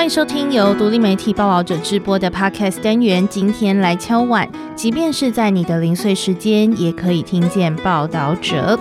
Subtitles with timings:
[0.00, 3.28] 欢迎收听由独立媒体报道者直播的 Podcast 单元。
[3.28, 8.80] 今天来敲碗，即便是在你的零碎时间，也可以听见报道者。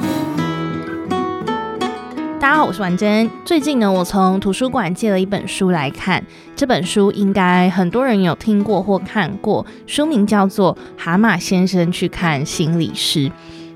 [2.40, 3.30] 大家好，我是婉珍。
[3.44, 6.24] 最近呢，我从图书馆借了一本书来看，
[6.56, 13.28] 这本书应该很多人有听过或看过，书名叫做《蛤蟆先生去看心理师》。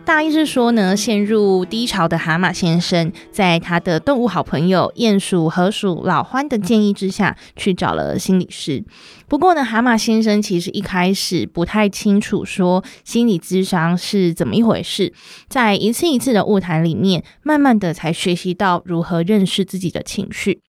[0.05, 8.83] 大意是说呢，陷入低潮的蛤蟆先生，在他的动物好朋友鼹鼠、河鼠老獾的建议之下，去找了心理师。
[9.29, 15.13] 不过呢，蛤蟆先生其实一开始不太清楚说心理咨商是怎么一回事，
[15.47, 20.61] 在一次一次的晤谈里面，慢慢的才学习到如何认识自己的情绪。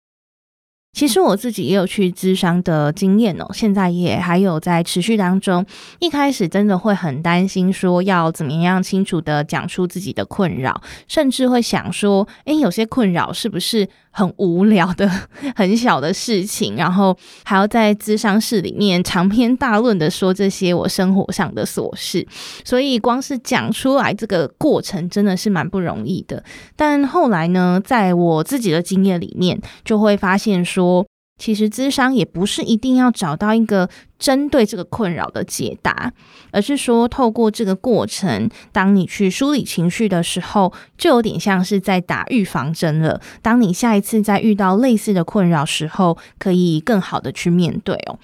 [0.94, 5.66] 其实我自己也有去咨商的经验哦，现在也还有在持续当中。
[5.98, 15.10] 一开始真的会很担心，说要怎么样清楚的讲出自己的困扰，甚至会想说，诶，有些困扰是不是很无聊的
[15.56, 22.26] 很小的事情，然后还要在咨商室里面长篇大论的说这些我生活上的琐事，
[22.64, 26.42] 所以光是讲出来这个过程真的是蛮不容易的。
[26.76, 31.04] 但后来呢，在我自己的经验里面，就会发现说，
[31.36, 36.12] 其实咨商也不是一定要找到一个针对这个困扰的解答，
[36.52, 43.20] 而是说透过这个过程，当你去梳理情绪的时候，就有点像是在打预防针了。
[43.42, 48.18] 当你下一次再遇到类似的困扰时候，可以更好的去面对哦。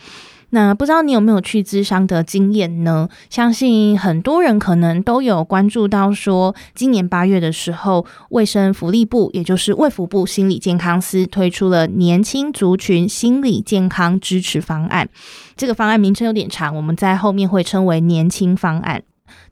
[0.51, 3.09] 那不知道你有没有去咨商的经验呢？
[3.29, 15.09] 相信很多人可能都有关注到，说今年八月的时候，卫生福利部，也就是卫福部心理健康司推出了年轻族群心理健康支持方案。
[15.57, 19.03] 这个方案名称有点长，我们在后面会称为年轻方案。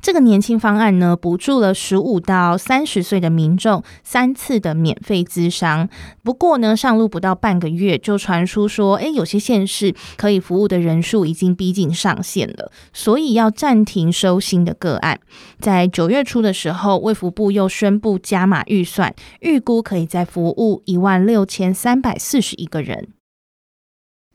[0.00, 5.88] 这个年轻方案呢，补助了十五到三十岁的民众三次的免费咨商。
[6.22, 15.18] 不过呢，上路不到半个月，就传出说，诶，有些县市可以服务的人数已经逼近上限了，所以要暂停收新的个案。
[15.58, 23.08] 在九月初的时候，卫福部又宣布加码预算，预估可以再服务一万六千三百四十一个人。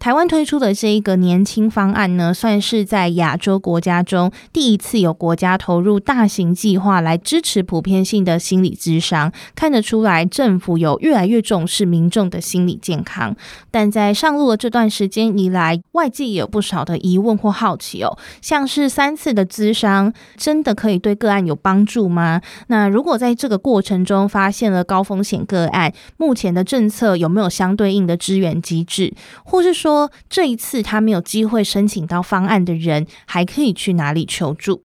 [0.04, 13.34] 台湾推出的这一个年轻方案呢，算是在亚洲国家中第一次有国家投入大型计划来支持普遍性的心理咨商，看得出来政府有越来越重视民众的心理健康。
[13.72, 22.42] 但在上路的这段时间以来，外界也有不少的疑问或好奇哦，像是三次的咨商真的可以对个案有帮助吗？
[22.68, 29.14] 那如果在这个过程中发现了高风险个案，目前的政策有没有相对应的支援机制，
[29.46, 34.82] 或是说，说这一次他没有机会申请到方案的人，还可以去哪里求助？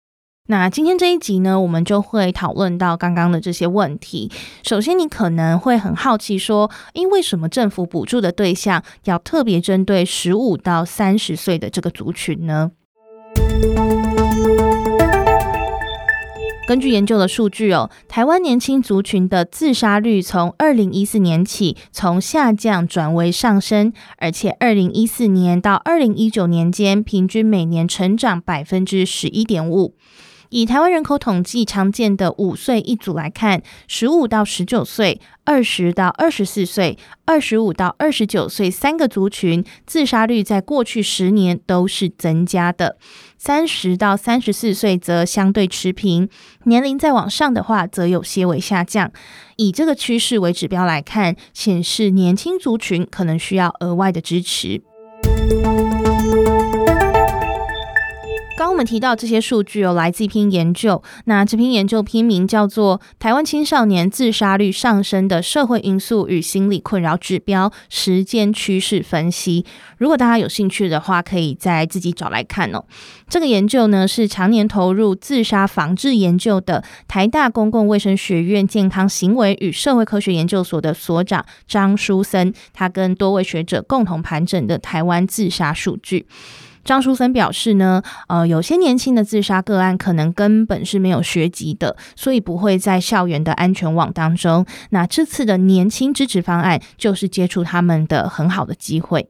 [0.48, 4.30] 那今天这一集呢，我们就会讨论到刚刚的这些问题。
[4.62, 12.70] 首先，你可能会很好奇说，因为什么政府补助的对象要特别针对十五到三十岁的这个族群呢？
[16.66, 29.94] 根据研究的数据哦，台湾年轻族群的自杀率从二零一四年起从下降转为上升，而且二零一四年到二零一九年间，平均每年成长百分之十一点五。
[30.54, 42.96] 以台湾人口统计常见的五岁一组来看，十五到十九岁、二十到二十四岁、二十五到二十九岁三个族群，自杀率在过去十年都是增加的。
[43.36, 46.28] 三十到三十四岁则相对持平，
[46.66, 49.10] 年龄再往上的话，则有些微下降。
[49.56, 54.80] 以这个趋势为指标来看，显示年轻族群可能需要额外的支持。
[58.74, 69.62] 我们提到这些数据有来自一篇研究，那这篇研究篇名叫做《台湾青少年自杀率上升的社会因素与心理困扰指标时间趋势分析》。
[69.98, 72.84] 如果大家有兴趣的话，可以再自己找来看哦。
[73.28, 86.26] 这个研究呢，是常年投入自杀防治研究的台大公共卫生学院健康行为与社会科学研究所的所长张书森，他跟多位学者共同盘整的台湾自杀数据。
[86.84, 94.64] 张淑芬表示呢，呃，有些年轻的自杀个案可能根本是没有学籍的，所以不会在校园的安全网当中。
[94.90, 99.28] 那这次的年轻支持方案就是接触他们的很好的机会。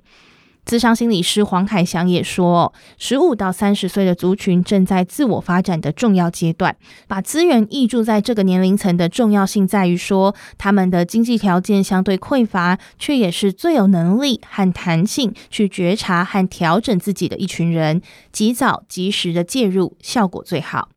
[0.66, 6.74] 咨商心理师黄凯翔也说，十五到三十岁的族群正在自我发展的重要阶段，
[7.06, 18.00] 把资源挹注在这个年龄层的重要性在于说，他们的经济条件相对匮乏，却也是最有能力和弹性去觉察和调整自己的一群人，
[18.32, 20.93] 及早及时的介入，效果最好。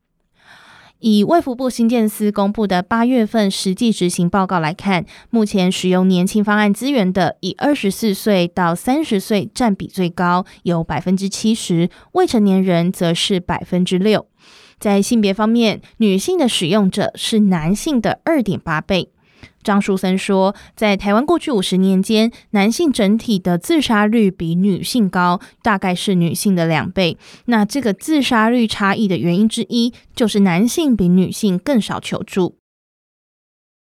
[0.99, 14.25] 以卫福部新建司公布的八月份实际执行报告来看，目前使用年轻方案资源的，以二十四岁到三十岁占比最高，有百分之七十；未成年人则是百分之六。
[14.79, 19.09] 在性别方面，女性的使用者是男性的二点八倍。
[19.63, 27.17] 张树森说，在台湾过去五十年间，男性整体的自杀率比女性高，大概是女性的两倍。
[27.45, 32.57] 那这个自杀率差异的原因之一，就是男性比女性更少求助。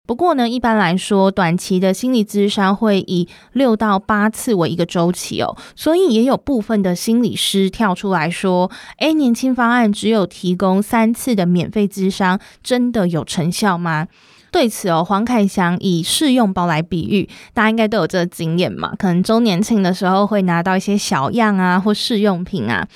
[0.08, 14.08] 不过呢，一般来说，短期的心理咨商会以六到八次为一个周期哦，所以也有部分的心理师跳出来说：“诶，年轻方案只有提供三次的免费咨商，真的有成效吗？”
[14.52, 22.88] 对此哦，黄凯翔以试用包来比喻，大家应该都有这个经验嘛，可能周年庆的时候会拿到一些小样啊或试用品啊。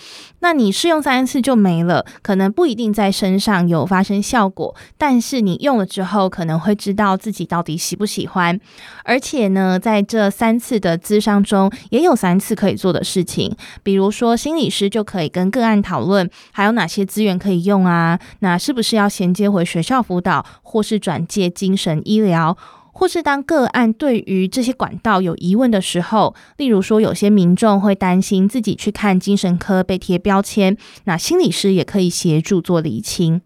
[0.43, 8.59] 那你试用三次就没了，可能不一定在身上有发生效果，但是你用了之后，可能会知道自己到底喜不喜欢。
[9.05, 18.19] 而且呢，在这三次的咨商中，也有三次可以做的事情，比如说心理师就可以跟个案讨论，还有哪些资源可以用啊？
[18.39, 22.57] 那是不是要衔接回学校辅导，或是转介精神医疗？
[22.93, 33.41] 或是当个案对于这些管道有疑问的时候，例如说有些民众会担心自己去看精神科被贴标签，那心理师也可以协助做厘清。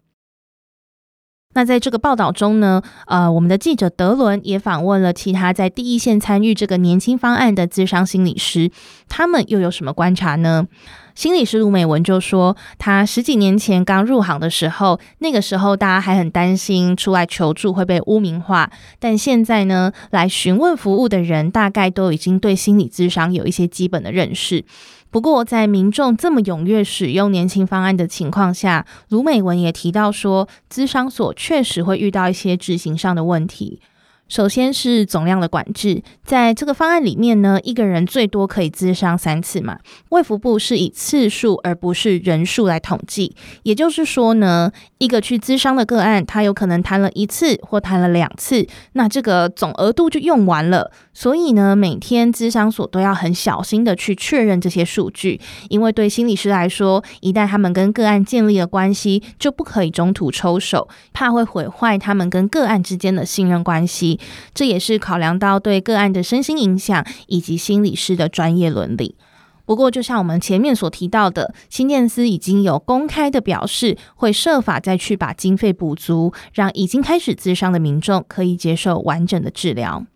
[1.58, 8.70] 那在这个报道中呢，呃，我们的记者德伦也访问了其他在第一线参与这个年轻方案的智商心理师，
[9.08, 10.68] 他们又有什么观察呢？
[11.16, 18.70] 心理师卢美文就说，他十几年前刚入行的时候，那个时候大家还很担心出来求助会被污名化，
[19.00, 24.64] 但现在呢，来询问服务的人大概都已经对心理智商有一些基本的认识。
[25.10, 33.80] 不过，在民众这么踊跃使用年轻方案的情况下，卢美文也提到说，资商所确实会遇到一些执行上的问题。
[34.28, 39.78] 首先是总量的管制，在这个方案里面呢，一个人最多可以咨商三次嘛。
[40.10, 50.92] 卫福部是以次数而不是人数来统计，也就是说呢，一个去咨商的个案，他有可能谈了一次或谈了两次，那这个总额度就用完了。
[51.14, 55.40] 所以呢，每天咨商所都要很小心的去确认这些数据，
[55.70, 64.17] 因为对心理师来说，一旦他们跟个案建立了关系，就不可以中途抽手，怕会毁坏他们跟个案之间的信任关系。
[64.54, 69.16] 这也是考量到对个案的身心影响，以及心理师的专业伦理。
[69.64, 80.06] 不过，就像我们前面所提到的，新念司已经有公开的表示，会设法再去把经费补足，让已经开始自伤的民众可以接受完整的治疗。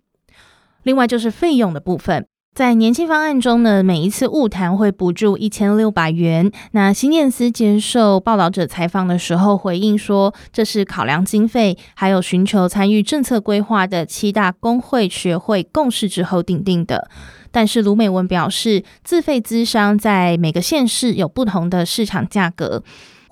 [0.81, 2.25] 另外，就是费用的部分。
[2.53, 6.51] 在年轻方案中呢，每一次误谈会补助一千六百元。
[6.73, 17.09] 那新建司接受报道者采访的时候回应说，这是考量经费，还有寻求参与政策规划的七大工会学会共识之后订定的。
[17.49, 22.83] 但是卢美文表示，自费咨商在每个县市有不同的市场价格。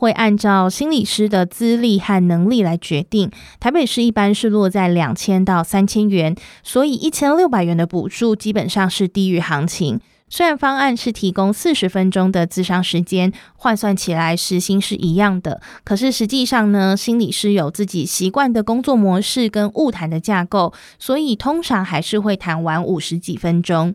[0.01, 3.30] 会按照心理师的资历和能力来决定。
[3.59, 10.00] 台北市一般是落在两千到三千元，所以一千六百元的补助基本上是低于行情。
[10.27, 23.94] 虽然方案是提供四十分钟的咨商时间，换算起来时薪是一样的，可是实际上呢，心理师有自己习惯的工作模式跟晤谈的架构，所以通常还是会谈完五十几分钟。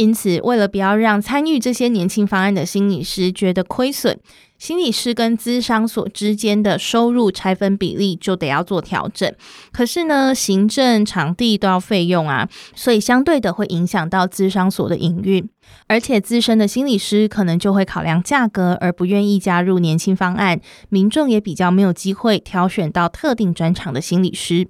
[0.00, 4.18] 因此，为了不要让参与这些年轻方案的心理师觉得亏损，
[4.56, 9.30] 心理师跟咨商所之间的收入拆分比例就得要做调整。
[9.70, 15.46] 可是呢，行政场地都要费用啊，所以相对的会影响到咨商所的营运。
[15.86, 24.68] 而且资深的心理师可能就会考量价格而不愿意加入年轻方案，民众也比较没有机会挑选到特定专长的心理师。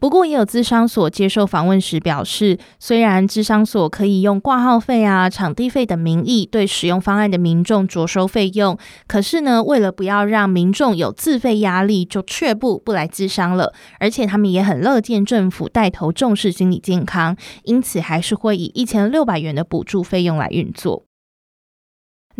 [0.00, 13.74] 不过，也有咨商所接受访问时表示，虽然咨商所可以用挂号费啊、场地费等名义对使用方案的民众酌收费用，可是呢，为了不要让民众有自费压力，就却步不来咨商了。
[13.98, 21.09] 而且他们也很乐见政府带头重视心理健康，因此还是会以一千六百元的补助费用来运作。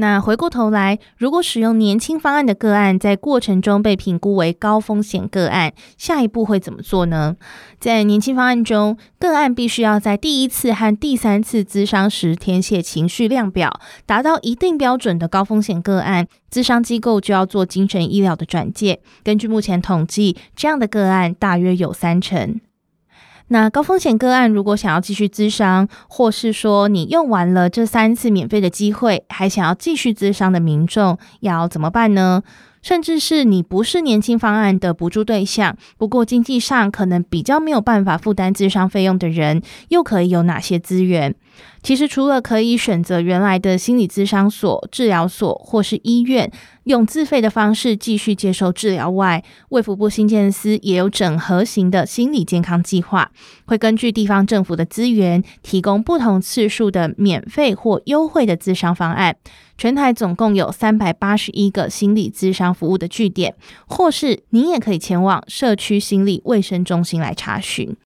[0.01, 7.37] 那回过头来，如果使用年轻方案的个案在过程中被评估为高风险个案，下一步会怎么做呢？
[7.79, 19.01] 在年轻方案中，个案必须要在第一次和第三次咨商时填写情绪量表，达到一定标准的高风险个案，咨商机构就要做精神医疗的转介。
[19.23, 22.59] 根据目前统计，这样的个案大约有三成。
[23.53, 32.45] 那高风险个案如果想要继续咨商，或是说你用完了这三次免费的机会，还想要继续咨商的民众要怎么办呢？
[32.81, 41.35] 甚至是你不是年轻方案的补助对象，不过经济上可能比较没有办法负担咨商费用的人，又可以有哪些资源？
[41.83, 46.51] 其实除了可以选择原来的心理咨商所、治疗所或是医院，
[46.85, 53.31] 用自费的方式继续接受治疗外，卫福部新建司也有整合型的心理健康计划，
[53.65, 59.37] 会根据地方政府的资源，提供不同次数的免费或优惠的咨商方案。
[59.79, 63.55] 全台总共有三百八十一个心理咨商服务的据点，
[63.87, 67.97] 或是你也可以前往社区心理卫生中心来查询。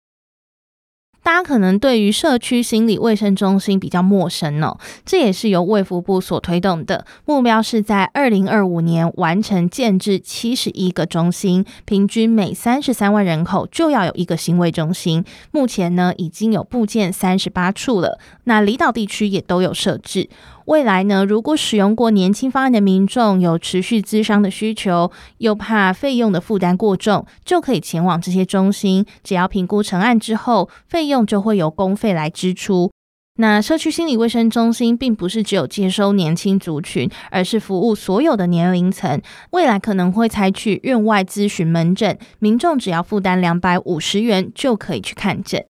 [1.24, 15.24] 大家可能对于社区心理卫生中心比较陌生哦，这也是由卫福部所推动的，目标是在二零二五年完成建制七十一个中心，平均每三十三万人口就要有一个行为中心。
[15.50, 20.28] 目前呢，已经有部件三十八处了，那离岛地区也都有设置。
[20.66, 29.04] 未来呢，如果使用过年轻方案的民众有持续咨商的需求，又怕费用的负担过重，就可以前往这些中心。
[29.22, 32.90] 只要评估成案之后，费用就会由公费来支出。
[33.36, 39.20] 那社区心理卫生中心并不是只有接收年轻族群，而是服务所有的年龄层。
[39.50, 45.64] 未来可能会采取院外咨询门诊，民众只要负担两百五十元就可以去看诊。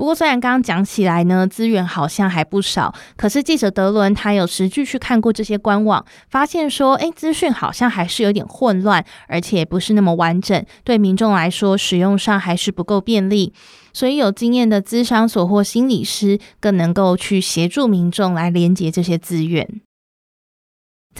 [0.00, 13.52] 不过，虽然刚刚讲起来呢，资源好像还不少，可是记者德伦他有实际去看过这些官网，发现说，诶，资讯好像还是有点混乱，而且不是那么完整，对民众来说使用上还是不够便利，
[13.92, 19.82] 所以有经验的资商所或心理师更能够去协助民众来连接这些资源。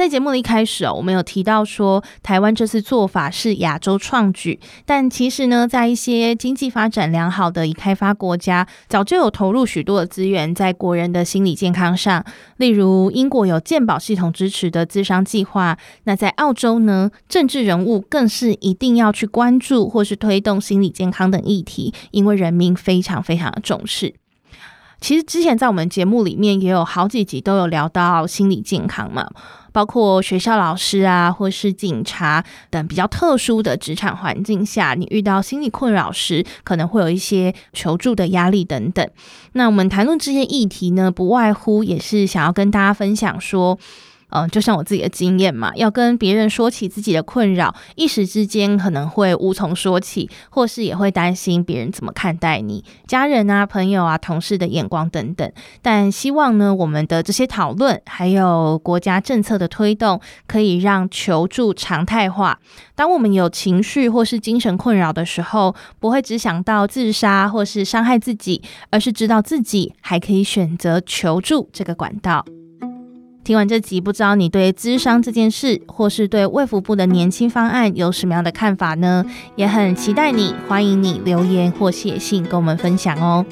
[0.00, 12.25] 在节目的一开始哦，我们有提到说，台湾这次做法是亚洲创举，但其实呢，在一些经济发展良好的已开发国家，早就有投入许多的资源在国人的心理健康上。
[12.57, 24.14] 例如，英国有健保系统支持的咨商计划，那在澳洲呢，政治人物更是一定要去关注或是推动心理健康等议题，因为人民非常非常的重视。
[25.00, 29.28] 其实之前在我们节目里面也有好几集都有聊到心理健康嘛。
[29.73, 39.09] 包括学校老师啊，或是警察等比较特殊的职场环境下，你遇到心理困扰时，可能会有一些求助的压力等等。
[39.52, 43.78] 那我们谈论这些议题呢，不外乎也是想要跟大家分享说。
[44.30, 55.52] 嗯，就像我自己的经验嘛，要跟别人说起自己的困扰，一时之间可能会无从说起，或是也会担心别人怎么看待你，家人啊、朋友啊、同事的眼光等等。
[55.82, 62.58] 但希望呢，我们的这些讨论，还有国家政策的推动，可以让求助常态化。
[62.94, 72.44] 当我们有情绪或是精神困扰的时候，不会只想到自杀或是伤害自己，而是知道自己还可以选择求助这个管道。
[73.50, 79.26] 听完这集，不知道你对咨商这件事，或是对卫福部的年轻方案有什么样的看法呢？
[79.57, 83.45] 也很期待你，欢迎你留言或写信跟我们分享哦。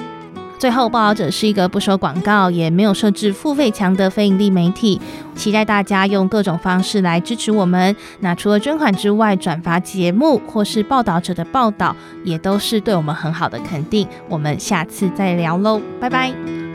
[0.57, 5.01] 最后，报道者是一个不收广告，也没有设置付费墙的非营利媒体，
[5.35, 7.93] 期待大家用各种方式来支持我们。
[8.21, 14.07] 那除了捐款之外，转发节目或是报道者的报道，也都是对我们很好的肯定。
[14.29, 16.68] 我们下次再聊喽，拜拜。